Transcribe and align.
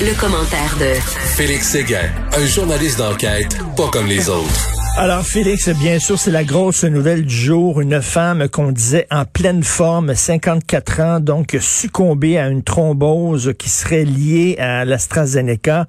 Le, 0.00 0.14
commentaire 0.20 0.76
de 0.78 0.94
Félix 1.36 1.70
Séguin, 1.70 2.08
un 2.36 2.46
journaliste 2.46 2.98
d'enquête 2.98 3.58
pas 3.76 3.88
comme 3.90 4.06
les 4.06 4.28
autres. 4.28 4.70
Alors 4.96 5.24
Félix, 5.24 5.68
bien 5.70 5.98
sûr, 5.98 6.18
c'est 6.18 6.30
la 6.30 6.44
grosse 6.44 6.84
nouvelle 6.84 7.24
du 7.24 7.34
jour. 7.34 7.80
Une 7.80 8.00
femme 8.00 8.48
qu'on 8.48 8.70
disait 8.70 9.08
en 9.10 9.24
pleine 9.24 9.64
forme, 9.64 10.14
54 10.14 11.00
ans, 11.00 11.20
donc 11.20 11.56
succombée 11.60 12.38
à 12.38 12.48
une 12.48 12.62
thrombose 12.62 13.54
qui 13.58 13.68
serait 13.68 14.04
liée 14.04 14.56
à 14.58 14.84
l'AstraZeneca. 14.84 15.86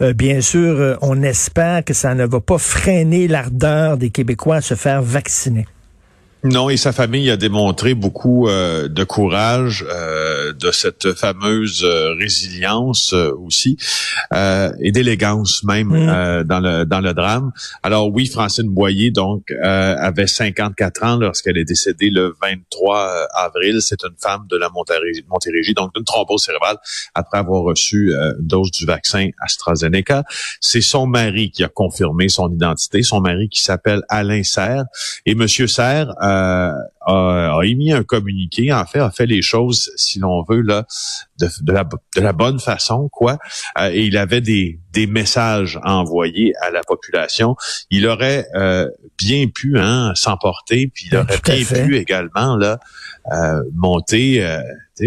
Euh, 0.00 0.12
bien 0.12 0.40
sûr, 0.40 0.80
euh, 0.80 0.96
on 1.00 1.22
espère 1.22 1.84
que 1.84 1.94
ça 1.94 2.14
ne 2.14 2.26
va 2.26 2.40
pas 2.40 2.58
freiner 2.58 3.28
l'ardeur 3.28 3.96
des 3.96 4.10
Québécois 4.10 4.56
à 4.56 4.60
se 4.60 4.74
faire 4.74 5.02
vacciner. 5.02 5.66
Non, 6.44 6.70
et 6.70 6.76
sa 6.76 6.90
famille 6.90 7.30
a 7.30 7.36
démontré 7.36 7.94
beaucoup 7.94 8.48
euh, 8.48 8.88
de 8.88 9.04
courage, 9.04 9.84
euh, 9.88 10.52
de 10.52 10.72
cette 10.72 11.12
fameuse 11.12 11.84
euh, 11.84 12.14
résilience 12.14 13.12
aussi, 13.12 13.76
et 14.34 14.90
d'élégance 14.90 15.62
même 15.62 15.88
mm. 15.88 16.44
dans 16.44 16.58
le 16.58 16.84
dans 16.84 17.00
le 17.00 17.14
drame. 17.14 17.52
Alors 17.84 18.12
oui, 18.12 18.26
Francine 18.26 18.68
Boyer 18.68 19.10
donc 19.10 19.52
avait 19.62 20.26
54 20.26 21.04
ans 21.04 21.16
lorsqu'elle 21.16 21.58
est 21.58 21.64
décédée 21.64 22.10
le 22.10 22.34
23 22.42 23.28
avril. 23.34 23.80
C'est 23.80 24.02
une 24.02 24.16
femme 24.18 24.46
de 24.50 24.56
la 24.56 24.68
Montérégie, 24.70 25.24
Montérégie 25.28 25.74
donc 25.74 25.94
d'une 25.94 26.04
thrombose 26.04 26.42
cérébrale 26.42 26.78
après 27.14 27.38
avoir 27.38 27.62
reçu 27.62 28.12
une 28.12 28.46
dose 28.46 28.70
du 28.70 28.86
vaccin 28.86 29.28
AstraZeneca. 29.40 30.24
C'est 30.60 30.80
son 30.80 31.06
mari 31.06 31.50
qui 31.50 31.62
a 31.62 31.68
confirmé 31.68 32.28
son 32.28 32.50
identité, 32.52 33.02
son 33.02 33.20
mari 33.20 33.48
qui 33.48 33.62
s'appelle 33.62 34.02
Alain 34.08 34.42
Serre 34.42 34.84
et 35.26 35.34
Monsieur 35.34 35.66
Serre 35.66 36.14
euh, 36.32 36.72
a, 37.06 37.60
émis 37.64 37.92
un 37.92 38.04
communiqué, 38.04 38.72
en 38.72 38.84
fait, 38.86 38.98
a 38.98 39.10
fait 39.10 39.26
les 39.26 39.42
choses, 39.42 39.90
si 39.96 40.18
l'on 40.18 40.42
veut, 40.48 40.60
là, 40.60 40.86
de, 41.38 41.72
la, 42.20 42.32
bonne 42.32 42.60
façon, 42.60 43.08
quoi. 43.10 43.38
Euh, 43.78 43.90
et 43.92 44.06
il 44.06 44.16
avait 44.16 44.40
des, 44.40 44.78
des 44.92 45.06
messages 45.06 45.78
à 45.82 45.96
envoyer 45.96 46.54
à 46.60 46.70
la 46.70 46.82
population. 46.82 47.56
Il 47.90 48.06
aurait 48.06 48.46
euh, 48.54 48.88
bien 49.18 49.46
pu 49.48 49.78
hein, 49.78 50.12
s'emporter, 50.14 50.90
puis 50.94 51.06
il 51.10 51.16
aurait 51.16 51.40
bien 51.44 51.64
pu 51.64 51.96
également 51.96 52.56
là 52.56 52.78
monter 53.74 54.42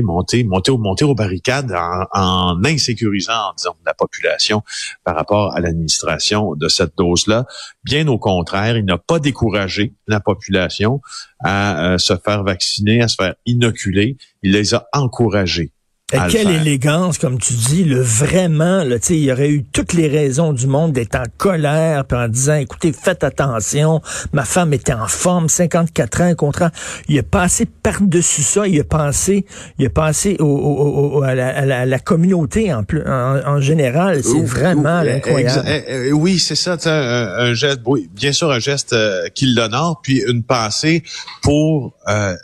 monter, 0.02 0.44
monter, 0.44 0.72
monter 0.78 1.06
aux 1.06 1.16
barricades 1.16 1.72
en, 1.72 2.06
en 2.12 2.66
insécurisant, 2.66 3.54
disons, 3.58 3.76
la 3.86 3.94
population 3.94 4.64
par 5.04 5.16
rapport 5.16 5.56
à 5.56 5.60
l'administration 5.60 6.56
de 6.56 6.68
cette 6.68 6.98
dose-là. 6.98 7.46
Bien 7.84 8.08
au 8.08 8.18
contraire, 8.18 8.78
il 8.78 8.86
n'a 8.86 8.98
pas 8.98 9.20
découragé 9.20 9.94
la 10.08 10.20
population 10.20 11.02
à 11.40 11.94
euh, 11.94 11.98
se 11.98 12.16
faire 12.18 12.44
vacciner, 12.44 13.02
à 13.02 13.08
se 13.08 13.16
faire 13.16 13.36
inoculer. 13.46 14.18
Il 14.44 14.52
les 14.52 14.74
a 14.74 14.88
encouragés 14.94 15.72
quelle 16.12 16.52
élégance, 16.52 17.18
comme 17.18 17.40
tu 17.40 17.54
dis, 17.54 17.84
le 17.84 18.00
vraiment, 18.00 18.84
là, 18.84 18.98
il 19.10 19.24
y 19.24 19.32
aurait 19.32 19.50
eu 19.50 19.64
toutes 19.64 19.94
les 19.94 20.08
raisons 20.08 20.54
du 20.54 20.68
monde 20.68 20.94
d'être 20.94 21.16
en 21.16 21.24
colère, 21.38 22.06
puis 22.06 22.16
en 22.16 22.28
disant, 22.28 22.56
écoutez, 22.56 22.94
faites 22.94 23.24
attention, 23.24 24.02
ma 24.32 24.46
femme 24.46 24.74
était 24.74 24.94
en 24.94 25.08
forme, 25.08 25.50
54 25.50 26.22
ans, 26.22 26.36
contrat. 26.36 26.70
Il 27.08 27.18
a 27.18 27.24
passé 27.24 27.66
par-dessus 27.66 28.44
ça, 28.44 28.68
il 28.68 28.80
a 28.80 28.84
pensé, 28.84 29.48
il 29.80 29.88
a 29.88 29.90
pensé 29.90 30.38
au, 30.40 31.24
à, 31.24 31.34
la, 31.34 32.00
communauté 32.00 32.72
en, 32.72 32.84
plus, 32.84 33.02
en, 33.08 33.60
général. 33.60 34.24
C'est 34.24 34.44
vraiment 34.44 34.98
incroyable. 34.98 35.68
Eh, 35.68 36.10
eh, 36.10 36.14
oui, 36.14 36.38
c'est 36.38 36.56
ça, 36.56 36.78
un, 36.86 37.48
un, 37.48 37.54
geste, 37.56 37.82
bien 38.14 38.32
sûr, 38.32 38.52
un 38.52 38.60
geste 38.60 38.94
euh, 38.94 39.28
qui 39.34 39.48
l'honore, 39.48 40.02
puis 40.04 40.24
une 40.28 40.44
pensée 40.44 41.04
pour 41.42 41.96
euh, 42.08 42.36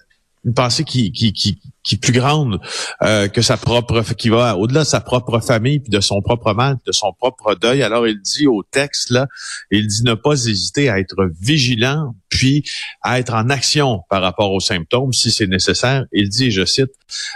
une 0.45 0.53
pensée 0.55 0.83
qui, 0.83 1.11
qui, 1.11 1.33
qui, 1.33 1.59
qui 1.83 1.95
est 1.95 1.97
plus 1.97 2.13
grande 2.13 2.59
euh, 3.01 3.27
que 3.27 3.41
sa 3.41 3.57
propre, 3.57 4.01
qui 4.13 4.29
va 4.29 4.57
au-delà 4.57 4.81
de 4.81 4.87
sa 4.87 5.01
propre 5.01 5.39
famille, 5.39 5.79
puis 5.79 5.89
de 5.89 5.99
son 5.99 6.21
propre 6.21 6.53
mal, 6.53 6.77
de 6.85 6.91
son 6.91 7.13
propre 7.13 7.55
deuil. 7.55 7.83
Alors 7.83 8.07
il 8.07 8.21
dit 8.21 8.47
au 8.47 8.63
texte 8.63 9.09
là, 9.09 9.27
il 9.71 9.87
dit 9.87 10.03
ne 10.03 10.13
pas 10.13 10.33
hésiter 10.33 10.89
à 10.89 10.99
être 10.99 11.29
vigilant, 11.39 12.13
puis 12.31 12.63
à 13.03 13.19
être 13.19 13.33
en 13.33 13.49
action 13.49 14.01
par 14.09 14.21
rapport 14.23 14.51
aux 14.51 14.59
symptômes 14.59 15.13
si 15.13 15.29
c'est 15.29 15.47
nécessaire. 15.47 16.05
Il 16.11 16.29
dit, 16.29 16.49
je 16.49 16.65
cite, 16.65 16.91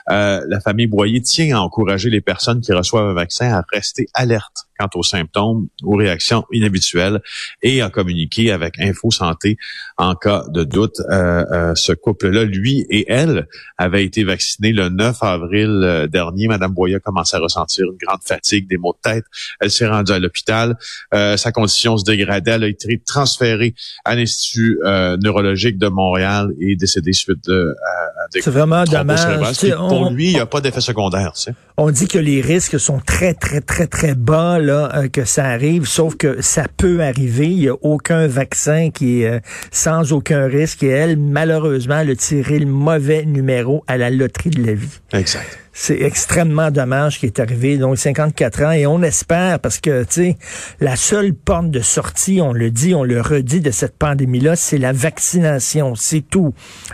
euh, 0.09 0.41
la 0.47 0.59
famille 0.61 0.87
Boyer 0.87 1.21
tient 1.21 1.57
à 1.57 1.59
encourager 1.59 2.09
les 2.09 2.21
personnes 2.21 2.61
qui 2.61 2.73
reçoivent 2.73 3.09
un 3.09 3.13
vaccin 3.13 3.53
à 3.53 3.63
rester 3.71 4.07
alertes 4.13 4.65
quant 4.79 4.89
aux 4.95 5.03
symptômes, 5.03 5.67
aux 5.83 5.95
réactions 5.95 6.45
inhabituelles 6.51 7.21
et 7.61 7.81
à 7.81 7.89
communiquer 7.89 8.51
avec 8.51 8.79
Info 8.79 9.11
Santé 9.11 9.57
en 9.97 10.15
cas 10.15 10.43
de 10.49 10.63
doute. 10.63 10.99
Euh, 11.09 11.45
euh, 11.51 11.75
ce 11.75 11.93
couple-là, 11.93 12.43
lui 12.43 12.85
et 12.89 13.05
elle, 13.11 13.47
avaient 13.77 14.03
été 14.03 14.23
vaccinés 14.23 14.73
le 14.73 14.89
9 14.89 15.17
avril 15.21 15.69
euh, 15.83 16.07
dernier. 16.07 16.47
Madame 16.47 16.73
Boyer 16.73 16.99
commençait 16.99 17.37
à 17.37 17.39
ressentir 17.39 17.85
une 17.85 17.97
grande 17.97 18.21
fatigue, 18.23 18.67
des 18.67 18.77
maux 18.77 18.93
de 18.93 19.11
tête. 19.11 19.25
Elle 19.59 19.71
s'est 19.71 19.87
rendue 19.87 20.11
à 20.11 20.19
l'hôpital. 20.19 20.75
sa 21.11 21.51
condition 21.51 21.97
se 21.97 22.03
dégradait. 22.03 22.51
Elle 22.51 22.63
a 22.63 22.67
été 22.67 23.01
transférée 23.05 23.75
à 24.03 24.15
l'Institut 24.15 24.79
neurologique 25.21 25.77
de 25.77 25.87
Montréal 25.87 26.49
et 26.59 26.75
décédée 26.75 27.13
suite 27.13 27.47
à, 27.49 28.27
des 28.33 28.41
C'est 28.41 28.51
vraiment 28.51 28.83
dommage. 28.83 29.59
pour 29.75 30.09
lui, 30.11 30.27
il 30.27 30.33
n'y 30.33 30.39
a 30.39 30.45
pas 30.45 30.61
d'effet 30.61 30.81
secondaire. 30.81 31.33
On 31.77 31.91
dit 31.91 32.07
que 32.07 32.17
les 32.17 32.41
risques 32.41 32.79
sont 32.79 32.99
très, 32.99 33.33
très, 33.33 33.61
très, 33.61 33.87
très 33.87 34.15
bas 34.15 34.59
euh, 34.73 35.07
que 35.07 35.25
ça 35.25 35.45
arrive, 35.45 35.85
sauf 35.85 36.15
que 36.15 36.41
ça 36.41 36.65
peut 36.77 37.01
arriver. 37.01 37.47
Il 37.47 37.57
n'y 37.57 37.69
a 37.69 37.75
aucun 37.81 38.27
vaccin 38.27 38.89
qui 38.91 39.21
est 39.21 39.27
euh, 39.27 39.39
sans 39.71 40.13
aucun 40.13 40.45
risque. 40.47 40.83
Et 40.83 40.89
elle, 40.89 41.17
malheureusement, 41.17 41.99
elle 41.99 42.11
a 42.11 42.15
tiré 42.15 42.59
le 42.59 42.65
mauvais 42.65 43.25
numéro 43.25 43.83
à 43.87 43.97
la 43.97 44.09
loterie 44.09 44.49
de 44.49 44.65
la 44.65 44.73
vie. 44.73 44.99
Exact. 45.13 45.59
C'est 45.77 46.01
extrêmement 46.01 46.71
dommage 46.71 47.19
qui 47.19 47.25
est 47.25 47.39
arrivé. 47.39 47.77
Donc, 47.77 47.97
54 47.97 48.63
ans. 48.63 48.71
Et 48.71 48.87
on 48.87 49.01
espère, 49.03 49.59
parce 49.59 49.79
que, 49.79 50.03
tu 50.03 50.13
sais, 50.13 50.37
la 50.79 50.95
seule 50.95 51.33
porte 51.33 51.69
de 51.69 51.81
sortie, 51.81 52.39
on 52.41 52.53
le 52.53 52.71
dit, 52.71 52.95
on 52.95 53.03
le 53.03 53.19
redit 53.19 53.59
de 53.59 53.71
cette 53.71 53.97
pandémie-là, 53.97 54.55
c'est 54.55 54.77
la 54.77 54.93
vaccination. 54.93 55.95
C'est 55.95 56.21
tout. 56.21 56.53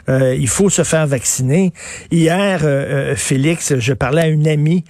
Euh, 0.09 0.35
il 0.35 0.47
faut 0.47 0.69
se 0.69 0.83
faire 0.83 1.05
vacciner. 1.05 1.73
Hier, 2.09 2.61
Félix, 3.15 3.75
je 3.77 3.93
parlais 3.93 4.21
à 4.23 4.27
une 4.27 4.47
amie 4.47 4.83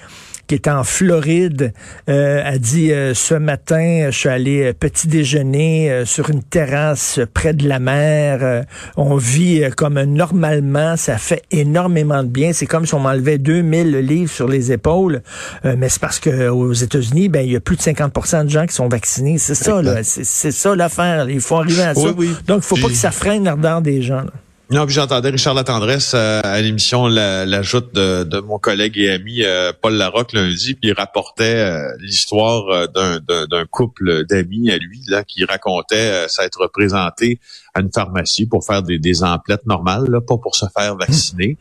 qui 0.51 0.55
est 0.55 0.67
en 0.67 0.83
Floride, 0.83 1.71
euh, 2.09 2.43
a 2.43 2.57
dit 2.57 2.91
euh, 2.91 3.13
ce 3.13 3.35
matin, 3.35 4.07
je 4.11 4.17
suis 4.17 4.27
allé 4.27 4.63
euh, 4.63 4.73
petit 4.73 5.07
déjeuner 5.07 6.03
sur 6.03 6.29
une 6.29 6.43
terrasse 6.43 7.21
près 7.33 7.53
de 7.53 7.69
la 7.69 7.79
mer. 7.79 8.65
on 8.97 9.15
vit 9.15 9.63
comme 9.77 10.01
normalement, 10.01 10.97
ça 10.97 11.17
fait 11.17 11.43
énormément 11.51 12.21
de 12.23 12.27
bien. 12.27 12.51
C'est 12.51 12.65
comme 12.65 12.85
si 12.85 12.93
on 12.93 12.99
m'enlevait 12.99 13.37
2000 13.37 13.99
livres 13.99 14.29
sur 14.29 14.49
les 14.49 14.73
épaules, 14.73 15.21
mais 15.63 15.87
c'est 15.87 16.01
parce 16.01 16.19
que 16.19 16.49
aux 16.49 16.73
États-Unis, 16.73 17.29
ben 17.29 17.45
il 17.45 17.53
y 17.53 17.55
a 17.55 17.61
plus 17.61 17.77
de 17.77 17.81
50% 17.81 18.43
de 18.43 18.49
gens 18.49 18.65
qui 18.65 18.73
sont 18.73 18.89
vaccinés. 18.89 19.37
C'est 19.37 19.55
ça, 19.55 19.81
là. 19.81 20.03
C'est 20.03 20.51
ça 20.51 20.75
l'affaire. 20.75 21.29
Il 21.29 21.39
faut 21.39 21.55
arriver 21.55 21.83
à 21.83 21.95
ça. 21.95 22.11
Donc, 22.45 22.57
il 22.57 22.63
faut 22.63 22.75
pas 22.75 22.89
que 22.89 22.93
ça 22.93 23.11
freine 23.11 23.45
l'ardeur 23.45 23.81
des 23.81 24.01
gens. 24.01 24.25
Non, 24.71 24.85
puis 24.85 24.95
j'entendais 24.95 25.31
Richard 25.31 25.53
Latendresse 25.53 26.13
euh, 26.15 26.39
à 26.45 26.61
l'émission 26.61 27.07
l'ajoute 27.07 27.93
de, 27.93 28.23
de, 28.23 28.39
mon 28.39 28.57
collègue 28.57 28.97
et 28.97 29.11
ami 29.11 29.43
euh, 29.43 29.73
Paul 29.81 29.95
Larocque 29.95 30.31
lundi, 30.31 30.75
puis 30.75 30.91
il 30.91 30.93
rapportait 30.93 31.43
euh, 31.43 31.93
l'histoire 31.99 32.87
d'un 32.87 33.65
couple 33.69 34.23
d'amis 34.27 34.71
à 34.71 34.77
lui 34.77 35.01
là 35.07 35.25
qui 35.25 35.43
racontait 35.43 36.25
s'être 36.29 36.67
présenté 36.67 37.41
à 37.73 37.81
une 37.81 37.91
pharmacie 37.91 38.45
pour 38.45 38.65
faire 38.65 38.81
des, 38.81 38.97
des 38.97 39.23
emplettes 39.23 39.65
normales, 39.65 40.05
là, 40.07 40.21
pas 40.21 40.37
pour 40.37 40.55
se 40.55 40.65
faire 40.77 40.95
vacciner. 40.95 41.57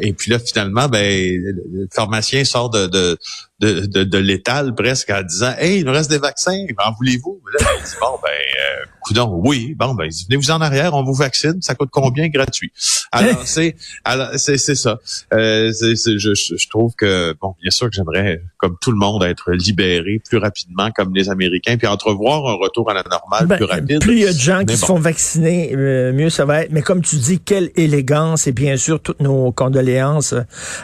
et 0.00 0.12
puis 0.12 0.32
là, 0.32 0.40
finalement, 0.40 0.88
ben, 0.88 1.40
le 1.40 1.86
pharmacien 1.92 2.44
sort 2.44 2.68
de, 2.70 2.88
de 2.88 3.16
de, 3.60 3.86
de, 3.86 4.02
de 4.02 4.18
l'étal 4.18 4.74
presque 4.74 5.10
en 5.10 5.22
disant 5.22 5.52
Hey, 5.58 5.80
il 5.80 5.84
nous 5.84 5.92
reste 5.92 6.10
des 6.10 6.18
vaccins, 6.18 6.66
en 6.84 6.92
voulez-vous? 6.92 7.40
Là, 7.52 7.66
il 7.78 7.84
dit 7.84 7.94
Bon, 8.00 8.18
ben, 8.22 8.30
euh, 8.30 8.84
coudon, 9.00 9.40
oui, 9.44 9.74
bon, 9.78 9.94
ben, 9.94 10.08
venez-vous 10.28 10.50
en 10.50 10.60
arrière, 10.60 10.94
on 10.94 11.04
vous 11.04 11.14
vaccine, 11.14 11.60
ça 11.60 11.74
coûte 11.74 11.90
combien 11.92 12.28
gratuit? 12.28 12.72
Alors, 13.12 13.42
c'est 13.44 13.76
alors 14.04 14.30
c'est, 14.36 14.58
c'est 14.58 14.74
ça. 14.74 14.98
Euh, 15.32 15.70
c'est, 15.72 16.18
je, 16.18 16.34
je 16.34 16.68
trouve 16.68 16.94
que, 16.96 17.34
bon, 17.40 17.54
bien 17.62 17.70
sûr 17.70 17.88
que 17.88 17.94
j'aimerais, 17.94 18.42
comme 18.56 18.76
tout 18.80 18.90
le 18.90 18.98
monde, 18.98 19.22
être 19.22 19.52
libéré 19.52 20.20
plus 20.28 20.38
rapidement 20.38 20.90
comme 20.90 21.14
les 21.14 21.30
Américains, 21.30 21.76
puis 21.76 21.86
entrevoir 21.86 22.46
un 22.48 22.54
retour 22.54 22.90
à 22.90 22.94
la 22.94 23.04
normale 23.04 23.46
ben, 23.46 23.56
plus 23.56 23.66
rapide. 23.66 24.00
Plus 24.00 24.14
il 24.14 24.22
y 24.22 24.26
a 24.26 24.32
de 24.32 24.38
gens 24.38 24.64
qui 24.64 24.76
se 24.76 24.84
font 24.84 24.98
vacciner, 24.98 25.72
euh, 25.74 26.12
mieux 26.12 26.30
ça 26.30 26.44
va 26.44 26.62
être. 26.62 26.72
Mais 26.72 26.82
comme 26.82 27.02
tu 27.02 27.16
dis, 27.16 27.38
quelle 27.38 27.70
élégance 27.76 28.48
et 28.48 28.52
bien 28.52 28.76
sûr 28.76 29.00
toutes 29.00 29.20
nos 29.20 29.52
condoléances 29.52 30.34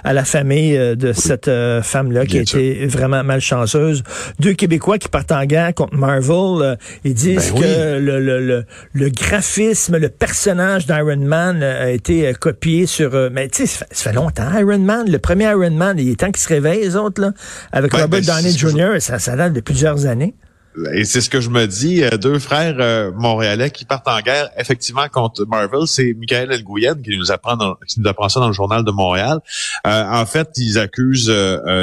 à 0.04 0.12
la 0.12 0.24
famille 0.24 0.76
de 0.76 1.12
cette 1.12 1.50
femme-là 1.82 2.26
qui 2.26 2.38
a 2.38 2.42
été 2.42 2.59
vraiment 2.86 3.24
malchanceuse. 3.24 4.02
Deux 4.38 4.54
Québécois 4.54 4.98
qui 4.98 5.08
partent 5.08 5.32
en 5.32 5.44
guerre 5.44 5.74
contre 5.74 5.96
Marvel, 5.96 6.62
euh, 6.62 6.76
ils 7.04 7.14
disent 7.14 7.52
ben 7.52 7.60
que 7.60 7.98
le, 7.98 8.20
le, 8.20 8.64
le, 8.92 9.08
graphisme, 9.08 9.98
le 9.98 10.08
personnage 10.08 10.86
d'Iron 10.86 11.16
Man 11.16 11.62
euh, 11.62 11.86
a 11.86 11.90
été 11.90 12.26
euh, 12.26 12.32
copié 12.32 12.86
sur... 12.86 13.12
mais 13.32 13.48
tu 13.48 13.66
sais, 13.66 13.84
ça, 13.90 14.10
fait 14.10 14.12
longtemps, 14.12 14.50
Iron 14.58 14.78
Man. 14.78 15.10
Le 15.10 15.18
premier 15.18 15.50
Iron 15.50 15.70
Man, 15.70 15.98
il 15.98 16.10
est 16.10 16.20
temps 16.20 16.30
qu'ils 16.30 16.42
se 16.42 16.48
réveillent, 16.48 16.82
les 16.82 16.96
autres, 16.96 17.20
là, 17.20 17.32
avec 17.72 17.92
Robert 17.92 18.08
ben, 18.08 18.22
Downey 18.22 18.50
Jr., 18.50 19.00
ça, 19.00 19.18
ça 19.18 19.36
date 19.36 19.52
de 19.52 19.60
plusieurs 19.60 20.06
années. 20.06 20.34
Et 20.92 21.04
c'est 21.04 21.20
ce 21.20 21.28
que 21.28 21.40
je 21.40 21.50
me 21.50 21.66
dis, 21.66 22.02
deux 22.20 22.38
frères 22.38 23.12
montréalais 23.12 23.70
qui 23.70 23.84
partent 23.84 24.08
en 24.08 24.20
guerre 24.20 24.50
effectivement 24.56 25.08
contre 25.08 25.44
Marvel, 25.44 25.86
c'est 25.86 26.14
Michael 26.14 26.52
Elgouyen 26.52 26.94
qui 26.94 27.16
nous 27.18 27.32
apprend 27.32 27.56
qui 27.88 28.00
nous 28.00 28.08
apprend 28.08 28.28
ça 28.28 28.40
dans 28.40 28.46
le 28.46 28.52
journal 28.52 28.84
de 28.84 28.90
Montréal. 28.90 29.40
en 29.84 30.26
fait, 30.26 30.50
ils 30.56 30.78
accusent 30.78 31.32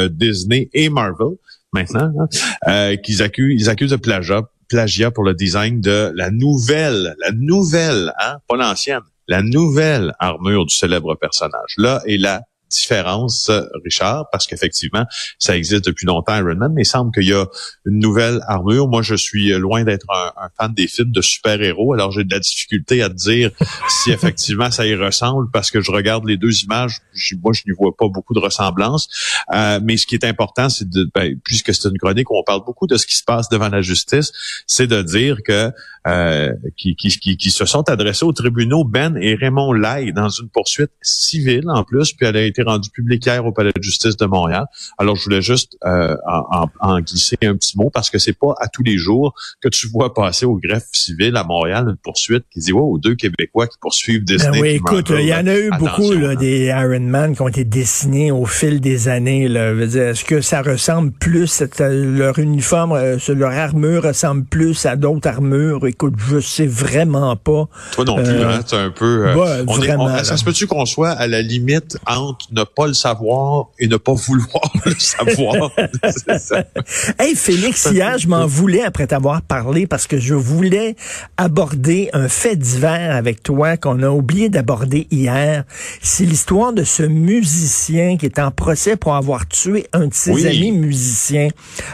Disney 0.10 0.70
et 0.74 0.90
Marvel 0.90 1.36
maintenant, 1.74 2.12
hein, 2.20 2.28
euh, 2.68 2.96
qu'ils 2.98 3.22
accusent, 3.22 3.62
ils 3.62 3.70
accusent 3.70 3.92
de 3.92 3.98
plagiat, 3.98 4.44
plagiat 4.70 5.12
pour 5.12 5.24
le 5.24 5.34
design 5.34 5.82
de 5.82 6.12
la 6.16 6.32
nouvelle, 6.32 7.16
la 7.20 7.32
nouvelle, 7.32 8.14
hein, 8.20 8.38
pas 8.48 8.56
l'ancienne, 8.56 9.02
la 9.28 9.42
nouvelle 9.42 10.14
armure 10.20 10.66
du 10.66 10.74
célèbre 10.74 11.16
personnage. 11.16 11.74
Là 11.78 12.02
est 12.06 12.18
la 12.18 12.44
différence, 12.70 13.52
Richard, 13.84 14.30
parce 14.32 14.48
qu'effectivement, 14.48 15.06
ça 15.40 15.58
existe 15.58 15.86
depuis 15.86 16.06
longtemps, 16.06 16.36
Iron 16.36 16.56
Man, 16.56 16.72
mais 16.74 16.84
il 16.84 16.86
semble 16.86 17.12
qu'il 17.12 17.28
y 17.28 17.34
a 17.34 17.46
une 17.86 18.00
nouvelle 18.00 18.42
armure. 18.48 18.88
Moi, 18.88 19.02
je 19.02 19.16
suis 19.16 19.50
loin 19.50 19.84
d'être 19.84 20.06
un, 20.10 20.50
fan 20.58 20.74
des 20.74 20.88
films 20.88 21.12
de 21.12 21.22
super-héros, 21.22 21.94
alors 21.94 22.12
j'ai 22.12 22.24
de 22.24 22.34
la 22.34 22.40
difficulté 22.40 23.02
à 23.02 23.10
dire 23.10 23.52
si 23.90 24.12
effectivement 24.12 24.72
ça 24.72 24.86
y 24.86 24.96
ressemble, 24.96 25.50
parce 25.52 25.72
que 25.72 25.82
je 25.82 25.92
regarde 25.92 26.26
les 26.26 26.38
deux 26.38 26.64
images, 26.64 27.00
moi, 27.42 27.54
je 27.54 27.64
n'y 27.68 27.76
vois 27.78 27.96
pas 27.96 28.08
beaucoup 28.08 28.34
de 28.34 28.40
ressemblance. 28.40 29.08
Euh, 29.54 29.80
mais 29.84 29.98
ce 29.98 30.06
qui 30.06 30.16
est 30.16 30.26
important, 30.26 30.70
c'est 30.70 30.90
de, 30.90 31.10
ben, 31.14 31.40
puisque 31.44 31.74
c'est 31.74 31.90
une 31.90 31.98
chronique 31.98 32.30
où 32.32 32.38
on 32.38 32.44
parle 32.44 32.64
beaucoup 32.66 32.88
de 32.88 32.98
ce 32.98 33.06
qui 33.06 33.16
se 33.16 33.24
passe 33.24 33.50
devant 33.50 33.70
la 33.70 33.82
justice, 33.82 34.32
c'est 34.66 34.88
de 34.88 35.02
dire 35.02 35.38
que 35.46 35.72
euh, 36.08 36.54
qui, 36.78 36.96
qui, 36.96 37.38
qui, 37.38 37.52
se 37.52 37.66
sont 37.66 37.90
adressés 37.90 38.24
aux 38.24 38.32
tribunaux 38.32 38.84
Ben 38.86 39.18
et 39.20 39.36
Raymond 39.36 39.74
Lai 39.74 40.12
dans 40.14 40.30
une 40.30 40.48
poursuite 40.48 40.92
civile 41.02 41.66
en 41.68 41.84
plus, 41.84 42.14
puis 42.14 42.26
elle 42.26 42.38
a 42.38 42.44
été 42.44 42.62
rendue 42.64 42.90
publique 42.90 43.26
hier 43.26 43.46
au 43.46 43.52
Palais 43.52 43.74
de 43.76 43.84
justice 43.84 44.16
de 44.16 44.26
Montréal. 44.26 44.66
Alors 44.98 45.16
je 45.16 45.24
voulais 45.24 45.42
juste 45.42 45.78
euh, 45.86 46.16
en, 46.26 46.68
en, 46.80 47.00
glisser 47.02 47.38
un 47.44 47.56
petit 47.56 47.78
mot 47.78 47.90
parce 47.90 48.10
que 48.10 48.20
c'est 48.20 48.38
pas 48.38 48.56
à 48.60 48.68
tous 48.68 48.84
les 48.84 48.98
jours 48.98 49.34
que 49.62 49.68
tu 49.68 49.88
vois 49.90 50.14
passer 50.14 50.46
au 50.46 50.56
greffe 50.56 50.88
civil 50.94 51.36
à 51.36 51.44
Montréal 51.44 51.88
une 51.90 51.98
poursuite 51.98 52.46
qui 52.52 52.60
dit 52.60 52.72
oh 52.74 52.98
deux 52.98 53.16
Québécois 53.16 53.68
qui 53.68 53.78
poursuivent 53.82 54.24
Disney. 54.24 54.52
Ben 54.52 54.62
oui, 54.62 54.70
écoute, 54.70 55.10
il 55.10 55.26
y 55.26 55.34
en 55.34 55.48
a 55.48 55.58
eu 55.58 55.72
beaucoup 55.78 56.14
là, 56.14 56.36
des 56.36 56.68
Iron 56.68 57.02
Man 57.02 57.36
qui 57.36 57.42
ont 57.42 57.48
été 57.48 57.66
dessinés 57.66 58.32
au 58.32 58.46
fil 58.46 58.80
des 58.80 59.08
années. 59.08 59.46
Est-ce 59.46 60.24
que 60.24 60.42
ça 60.42 60.62
ressemble 60.62 61.12
plus 61.12 61.64
leur 61.80 62.40
uniforme, 62.40 62.94
euh, 62.94 63.18
leur 63.30 63.52
armure 63.52 64.04
ressemble 64.04 64.46
plus 64.46 64.86
à 64.86 64.96
d'autres 64.96 65.28
armures? 65.28 65.82
Écoute, 65.98 66.14
je 66.30 66.40
sais 66.40 66.68
vraiment 66.68 67.36
pas. 67.36 67.68
Toi 67.94 68.06
non 68.06 68.18
plus, 68.18 68.28
euh, 68.28 68.50
hein, 68.50 68.60
c'est 68.64 68.76
un 68.76 68.92
peu. 68.92 69.30
Euh, 69.30 69.66
on 69.68 70.24
ça 70.24 70.38
se 70.38 70.44
peut-tu 70.44 70.68
qu'on 70.68 70.86
soit 70.86 71.10
à 71.10 71.26
la 71.26 71.42
limite 71.42 71.98
entre 72.06 72.46
ne 72.52 72.64
pas 72.64 72.86
le 72.86 72.94
savoir 72.94 73.70
et 73.80 73.88
ne 73.88 73.98
pas 73.98 74.14
vouloir 74.14 74.72
le 74.86 74.94
savoir? 75.00 75.72
hey 77.20 77.36
Félix, 77.36 77.88
hier, 77.92 78.20
je 78.20 78.28
m'en 78.28 78.46
voulais 78.46 78.84
après 78.84 79.08
t'avoir 79.08 79.42
parlé 79.42 79.88
parce 79.88 80.06
que 80.06 80.20
je 80.20 80.36
voulais 80.36 80.96
aborder 81.36 82.12
un 82.14 82.28
fait 82.28 82.56
divers 82.56 83.16
avec 83.16 83.42
toi 83.42 83.76
qu'on 83.76 84.04
a 84.04 84.10
oublié 84.10 84.50
d'aborder 84.50 85.08
hier. 85.10 85.64
C'est 86.04 86.26
l'histoire 86.26 86.74
de 86.74 86.84
ce 86.84 87.02
musicien 87.02 88.18
qui 88.18 88.28
est 88.28 88.38
en 88.38 88.52
procès 88.52 88.98
pour 88.98 89.16
avoir 89.16 89.48
tué 89.48 89.88
un 89.94 90.08
de 90.08 90.14
ses 90.14 90.46
amis 90.46 90.72
musiciens. 90.72 91.48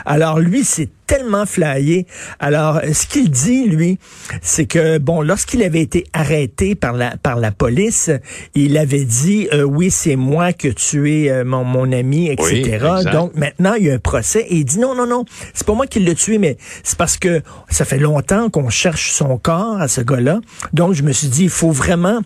Alors 0.06 0.40
lui, 0.40 0.66
c'est 0.66 0.90
tellement 1.08 1.46
flyé. 1.46 2.06
Alors, 2.40 2.82
ce 2.92 3.06
qu'il 3.08 3.30
dit, 3.30 3.68
lui, 3.68 4.00
c'est 4.42 4.66
que, 4.66 4.98
bon, 4.98 5.22
lorsqu'il 5.22 5.64
avait 5.64 5.82
été 5.82 6.06
arrêté 6.14 6.76
par 6.76 6.94
la, 6.94 7.18
par 7.18 7.38
la 7.38 7.52
police, 7.52 8.12
il 8.56 8.78
avait 8.78 9.06
dit, 9.06 9.48
euh, 9.54 9.64
oui, 9.64 9.92
c'est 9.92 10.16
moi 10.16 10.54
qui 10.54 10.68
ai 10.68 10.74
tué 10.74 11.32
euh, 11.32 11.44
mon, 11.44 11.64
mon 11.64 11.92
ami, 11.92 12.30
etc. 12.30 12.86
Donc, 13.12 13.36
maintenant, 13.36 13.74
il 13.74 13.86
y 13.86 13.92
a 13.92 13.94
un 13.94 14.00
procès 14.00 14.46
et 14.50 14.56
il 14.56 14.66
dit, 14.66 14.80
non, 14.80 14.96
non, 14.96 15.08
non, 15.08 15.26
c'est 15.54 15.66
pas 15.66 15.74
moi 15.74 15.88
qui 15.88 16.00
l'ai 16.00 16.16
tué, 16.16 16.38
mais 16.38 16.58
c'est 16.84 16.98
parce 16.98 17.18
que 17.18 17.42
ça 17.70 17.86
fait 17.86 18.00
longtemps 18.00 18.50
qu'on 18.50 18.70
cherche 18.70 19.12
son 19.12 19.38
corps 19.38 19.80
à 19.80 19.88
ce 19.88 20.02
gars-là. 20.02 20.40
Donc, 20.74 20.94
je 20.94 21.04
me 21.04 21.12
suis 21.12 21.28
dit, 21.28 21.44
il 21.44 21.50
faut 21.50 21.72
vraiment 21.72 22.22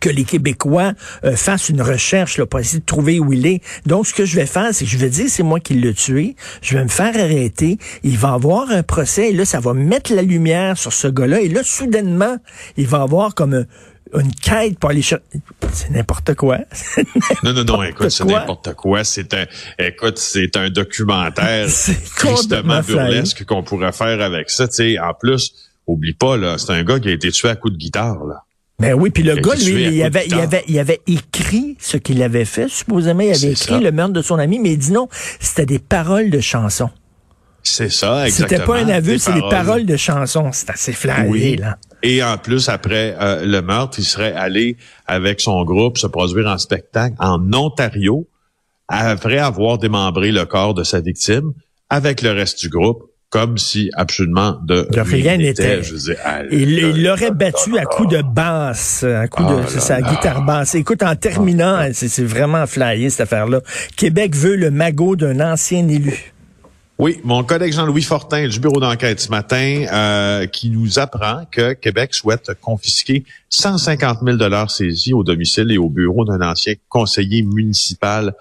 que 0.00 0.08
les 0.08 0.24
Québécois 0.24 0.92
euh, 1.24 1.36
fassent 1.36 1.68
une 1.68 1.82
recherche 1.82 2.38
là, 2.38 2.46
pour 2.46 2.60
essayer 2.60 2.80
de 2.80 2.84
trouver 2.84 3.18
où 3.20 3.32
il 3.32 3.46
est. 3.46 3.62
Donc, 3.86 4.06
ce 4.06 4.14
que 4.14 4.24
je 4.24 4.36
vais 4.36 4.46
faire, 4.46 4.68
c'est 4.72 4.84
que 4.84 4.90
je 4.90 4.98
vais 4.98 5.10
dire 5.10 5.26
c'est 5.28 5.42
moi 5.42 5.60
qui 5.60 5.74
l'ai 5.74 5.94
tué. 5.94 6.36
Je 6.62 6.76
vais 6.76 6.84
me 6.84 6.88
faire 6.88 7.14
arrêter. 7.16 7.78
Il 8.02 8.18
va 8.18 8.32
avoir 8.32 8.70
un 8.70 8.82
procès. 8.82 9.30
Et 9.30 9.32
là, 9.32 9.44
ça 9.44 9.60
va 9.60 9.74
mettre 9.74 10.12
la 10.12 10.22
lumière 10.22 10.78
sur 10.78 10.92
ce 10.92 11.08
gars-là. 11.08 11.40
Et 11.40 11.48
là, 11.48 11.62
soudainement, 11.64 12.36
il 12.76 12.86
va 12.86 13.02
avoir 13.02 13.34
comme 13.34 13.66
une 14.14 14.34
quête 14.34 14.78
pour 14.78 14.90
aller 14.90 15.02
chercher. 15.02 15.24
C'est 15.72 15.90
n'importe 15.90 16.34
quoi. 16.34 16.58
non, 17.42 17.52
non, 17.52 17.64
non, 17.64 17.82
écoute, 17.82 18.10
c'est 18.10 18.24
n'importe 18.24 18.74
quoi. 18.74 19.04
C'est 19.04 19.34
un, 19.34 19.46
écoute, 19.78 20.18
c'est 20.18 20.56
un 20.56 20.70
documentaire 20.70 21.66
tristement 22.16 22.80
burlesque 22.80 23.44
qu'on 23.44 23.62
pourrait 23.62 23.92
faire 23.92 24.20
avec 24.20 24.50
ça. 24.50 24.68
Tu 24.68 24.74
sais, 24.74 24.98
en 24.98 25.12
plus, 25.14 25.52
oublie 25.86 26.14
pas, 26.14 26.36
là, 26.36 26.58
c'est 26.58 26.72
un 26.72 26.84
gars 26.84 27.00
qui 27.00 27.08
a 27.08 27.12
été 27.12 27.30
tué 27.30 27.48
à 27.48 27.56
coup 27.56 27.70
de 27.70 27.76
guitare, 27.76 28.24
là. 28.24 28.44
Ben 28.80 28.94
oui, 28.94 29.10
puis 29.10 29.24
le 29.24 29.34
gars, 29.34 29.56
lui, 29.56 29.96
il 29.96 30.02
avait, 30.04 30.26
il 30.26 30.34
avait, 30.34 30.64
il 30.68 30.78
avait 30.78 31.00
écrit 31.08 31.76
ce 31.80 31.96
qu'il 31.96 32.22
avait 32.22 32.44
fait. 32.44 32.68
Supposément, 32.68 33.20
il 33.20 33.34
avait 33.34 33.52
écrit 33.52 33.80
le 33.80 33.90
meurtre 33.90 34.12
de 34.12 34.22
son 34.22 34.38
ami, 34.38 34.60
mais 34.60 34.72
il 34.72 34.78
dit 34.78 34.92
non, 34.92 35.08
c'était 35.40 35.66
des 35.66 35.80
paroles 35.80 36.30
de 36.30 36.38
chansons. 36.38 36.90
C'est 37.64 37.90
ça, 37.90 38.26
exactement. 38.26 38.48
C'était 38.48 38.64
pas 38.64 38.78
un 38.78 38.88
aveu, 38.88 39.18
c'est 39.18 39.34
des 39.34 39.40
paroles 39.40 39.84
de 39.84 39.96
chansons. 39.96 40.50
C'est 40.52 40.70
assez 40.70 40.92
flyé, 40.92 41.56
là. 41.56 41.76
Et 42.04 42.22
en 42.22 42.38
plus, 42.38 42.68
après 42.68 43.16
euh, 43.20 43.44
le 43.44 43.60
meurtre, 43.62 43.98
il 43.98 44.04
serait 44.04 44.32
allé 44.32 44.76
avec 45.06 45.40
son 45.40 45.64
groupe 45.64 45.98
se 45.98 46.06
produire 46.06 46.46
en 46.46 46.58
spectacle 46.58 47.16
en 47.18 47.52
Ontario, 47.52 48.28
après 48.86 49.38
avoir 49.38 49.78
démembré 49.78 50.30
le 50.30 50.44
corps 50.44 50.74
de 50.74 50.84
sa 50.84 51.00
victime, 51.00 51.52
avec 51.90 52.22
le 52.22 52.30
reste 52.30 52.60
du 52.60 52.68
groupe 52.68 53.07
comme 53.30 53.58
si 53.58 53.90
absolument 53.94 54.58
de, 54.64 54.86
rien 54.94 55.36
n'était. 55.36 55.80
Il 56.50 57.02
l'aurait 57.02 57.30
battu 57.30 57.78
à 57.78 57.84
coup 57.84 58.06
de 58.06 58.22
basse, 58.22 59.04
à 59.04 59.28
coup 59.28 59.42
de 59.42 59.60
ah 59.62 59.80
sa 59.80 60.00
guitare 60.00 60.42
basse. 60.42 60.74
Écoute, 60.74 61.02
en 61.02 61.14
terminant, 61.14 61.76
ah. 61.78 61.92
c'est 61.92 62.24
vraiment 62.24 62.66
flyé 62.66 63.10
cette 63.10 63.22
affaire-là. 63.22 63.60
Québec 63.96 64.34
veut 64.34 64.56
le 64.56 64.70
magot 64.70 65.16
d'un 65.16 65.40
ancien 65.40 65.86
élu. 65.88 66.32
Oui, 66.98 67.20
mon 67.22 67.44
collègue 67.44 67.72
Jean-Louis 67.72 68.02
Fortin 68.02 68.48
du 68.48 68.58
bureau 68.58 68.80
d'enquête 68.80 69.20
ce 69.20 69.30
matin 69.30 69.84
euh, 69.92 70.46
qui 70.46 70.68
nous 70.68 70.98
apprend 70.98 71.44
que 71.48 71.74
Québec 71.74 72.12
souhaite 72.12 72.50
confisquer 72.60 73.24
150 73.50 74.18
000 74.24 74.36
dollars 74.36 74.68
saisis 74.68 75.12
au 75.14 75.22
domicile 75.22 75.70
et 75.70 75.78
au 75.78 75.88
bureau 75.88 76.24
d'un 76.24 76.40
ancien 76.40 76.74
conseiller 76.88 77.42
municipal 77.42 78.34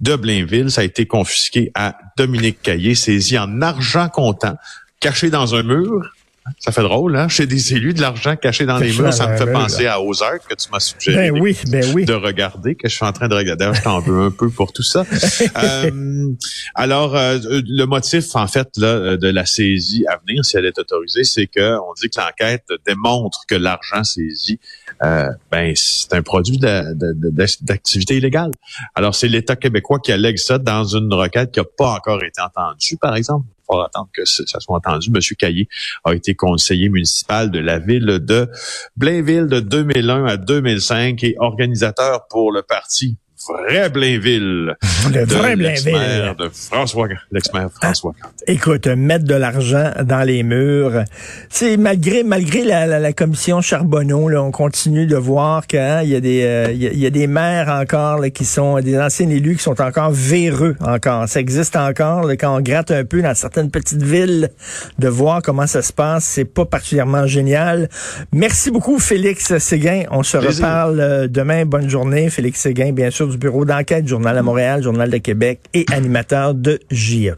de 0.00 0.16
Blainville. 0.16 0.70
Ça 0.70 0.82
a 0.82 0.84
été 0.84 1.06
confisqué 1.06 1.70
à 1.74 1.96
Dominique 2.16 2.62
Caillé, 2.62 2.94
saisi 2.94 3.38
en 3.38 3.62
argent 3.62 4.08
comptant, 4.08 4.56
caché 5.00 5.30
dans 5.30 5.54
un 5.54 5.62
mur. 5.62 6.12
Ça 6.58 6.72
fait 6.72 6.82
drôle, 6.82 7.16
hein? 7.16 7.28
Chez 7.28 7.46
des 7.46 7.74
élus, 7.74 7.94
de 7.94 8.00
l'argent 8.00 8.36
caché 8.36 8.66
dans 8.66 8.78
les 8.78 8.92
murs, 8.92 9.12
ça 9.12 9.28
me 9.28 9.36
fait 9.36 9.50
penser 9.52 9.86
à 9.86 10.00
Ozark 10.00 10.46
que 10.48 10.54
tu 10.54 10.68
m'as 10.70 10.80
suggéré 10.80 11.30
ben 11.30 11.40
oui, 11.40 11.56
ben 11.68 11.84
oui. 11.94 12.04
de 12.04 12.14
regarder, 12.14 12.74
que 12.74 12.88
je 12.88 12.94
suis 12.94 13.04
en 13.04 13.12
train 13.12 13.28
de 13.28 13.34
regarder. 13.34 13.70
je 13.74 13.82
t'en 13.82 14.00
veux 14.00 14.22
un 14.22 14.30
peu 14.30 14.50
pour 14.50 14.72
tout 14.72 14.82
ça. 14.82 15.04
euh, 15.56 16.28
alors, 16.74 17.16
euh, 17.16 17.38
le 17.42 17.84
motif, 17.84 18.34
en 18.34 18.46
fait, 18.46 18.68
là, 18.76 19.16
de 19.16 19.28
la 19.28 19.46
saisie 19.46 20.04
à 20.06 20.18
venir, 20.26 20.44
si 20.44 20.56
elle 20.56 20.66
est 20.66 20.78
autorisée, 20.78 21.24
c'est 21.24 21.46
que 21.46 21.78
on 21.78 21.92
dit 21.94 22.08
que 22.08 22.20
l'enquête 22.20 22.64
démontre 22.86 23.44
que 23.48 23.54
l'argent 23.54 24.04
saisi, 24.04 24.58
euh, 25.02 25.28
ben, 25.50 25.72
c'est 25.76 26.12
un 26.14 26.22
produit 26.22 26.58
d'activité 26.58 28.16
illégale. 28.16 28.50
Alors, 28.94 29.14
c'est 29.14 29.28
l'État 29.28 29.56
québécois 29.56 29.98
qui 30.00 30.12
allègue 30.12 30.38
ça 30.38 30.58
dans 30.58 30.84
une 30.84 31.12
requête 31.12 31.52
qui 31.52 31.60
n'a 31.60 31.66
pas 31.76 31.92
encore 31.92 32.22
été 32.22 32.40
entendue, 32.40 32.96
par 33.00 33.16
exemple 33.16 33.46
faut 33.70 33.80
attendre 33.80 34.08
que 34.12 34.24
ça 34.24 34.60
soit 34.60 34.76
entendu. 34.76 35.10
Monsieur 35.10 35.36
Caillé 35.36 35.68
a 36.04 36.14
été 36.14 36.34
conseiller 36.34 36.88
municipal 36.88 37.50
de 37.50 37.58
la 37.58 37.78
ville 37.78 38.18
de 38.20 38.48
Blainville 38.96 39.46
de 39.46 39.60
2001 39.60 40.24
à 40.26 40.36
2005 40.36 41.22
et 41.24 41.34
organisateur 41.38 42.26
pour 42.28 42.52
le 42.52 42.62
parti 42.62 43.18
vrai 43.48 43.88
Blainville. 43.88 44.76
Le 45.12 45.24
vrai 45.24 45.56
Blainville. 45.56 46.34
De 46.38 46.48
François, 46.52 47.08
l'ex-maire 47.32 47.68
François 47.80 48.14
Écoute, 48.46 48.86
mettre 48.86 49.24
de 49.24 49.34
l'argent 49.34 49.92
dans 50.04 50.22
les 50.22 50.42
murs. 50.42 51.04
C'est 51.48 51.76
malgré 51.76 52.22
malgré 52.22 52.64
la, 52.64 53.12
commission 53.12 53.60
Charbonneau, 53.60 54.28
là, 54.28 54.42
on 54.42 54.50
continue 54.50 55.06
de 55.06 55.16
voir 55.16 55.66
qu'il 55.66 55.78
hein, 55.78 56.02
y 56.02 56.14
a 56.14 56.20
des 56.20 56.42
euh, 56.44 56.72
il 56.72 56.98
y, 56.98 57.06
a 57.06 57.10
des 57.10 57.26
maires 57.26 57.68
encore 57.68 58.18
là, 58.18 58.30
qui 58.30 58.44
sont 58.44 58.80
des 58.80 58.98
anciens 58.98 59.28
élus 59.28 59.56
qui 59.56 59.62
sont 59.62 59.80
encore 59.80 60.10
véreux 60.10 60.76
encore. 60.80 61.28
Ça 61.28 61.40
existe 61.40 61.76
encore 61.76 62.24
là, 62.24 62.36
quand 62.36 62.56
on 62.56 62.60
gratte 62.60 62.90
un 62.90 63.04
peu 63.04 63.22
dans 63.22 63.34
certaines 63.34 63.70
petites 63.70 64.02
villes 64.02 64.50
de 64.98 65.08
voir 65.08 65.42
comment 65.42 65.66
ça 65.66 65.82
se 65.82 65.92
passe. 65.92 66.24
C'est 66.24 66.44
pas 66.44 66.64
particulièrement 66.64 67.26
génial. 67.26 67.88
Merci 68.32 68.70
beaucoup 68.70 68.98
Félix 68.98 69.56
Séguin. 69.58 70.04
On 70.10 70.22
se 70.22 70.36
reparle 70.36 71.00
euh, 71.00 71.28
demain. 71.28 71.64
Bonne 71.64 71.88
journée, 71.88 72.30
Félix 72.30 72.60
Séguin, 72.60 72.92
bien 72.92 73.10
sûr 73.10 73.29
du 73.30 73.38
bureau 73.38 73.64
d'enquête, 73.64 74.06
Journal 74.06 74.36
à 74.36 74.42
Montréal, 74.42 74.82
Journal 74.82 75.10
de 75.10 75.18
Québec 75.18 75.60
et 75.74 75.86
animateur 75.92 76.54
de 76.54 76.80
JE. 76.90 77.34